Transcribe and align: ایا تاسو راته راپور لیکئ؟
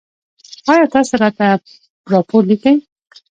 ایا 0.69 0.85
تاسو 0.93 1.13
راته 1.21 1.45
راپور 2.11 2.41
لیکئ؟ 2.49 2.75